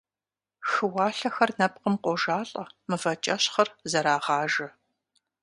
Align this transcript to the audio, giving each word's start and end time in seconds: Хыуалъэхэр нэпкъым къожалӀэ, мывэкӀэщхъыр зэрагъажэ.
Хыуалъэхэр 0.69 1.51
нэпкъым 1.59 1.95
къожалӀэ, 2.03 2.65
мывэкӀэщхъыр 2.89 3.69
зэрагъажэ. 3.91 4.67